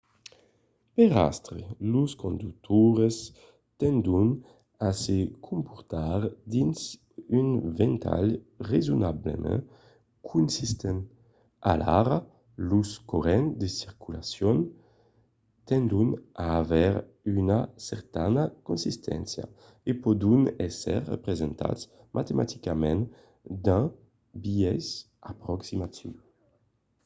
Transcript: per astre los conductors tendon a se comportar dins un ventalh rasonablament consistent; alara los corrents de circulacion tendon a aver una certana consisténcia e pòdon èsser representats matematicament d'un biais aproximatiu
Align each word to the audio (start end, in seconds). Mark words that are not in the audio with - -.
per 0.95 1.11
astre 1.29 1.59
los 1.93 2.11
conductors 2.23 3.17
tendon 3.81 4.29
a 4.87 4.89
se 5.03 5.17
comportar 5.49 6.19
dins 6.53 6.77
un 7.39 7.47
ventalh 7.79 8.31
rasonablament 8.69 9.63
consistent; 10.31 10.99
alara 11.71 12.17
los 12.69 12.89
corrents 13.11 13.55
de 13.61 13.67
circulacion 13.81 14.57
tendon 15.71 16.07
a 16.43 16.45
aver 16.61 16.93
una 17.41 17.59
certana 17.89 18.43
consisténcia 18.69 19.45
e 19.89 19.91
pòdon 20.03 20.41
èsser 20.67 20.99
representats 21.13 21.81
matematicament 22.17 23.01
d'un 23.63 23.83
biais 24.43 24.85
aproximatiu 25.31 26.11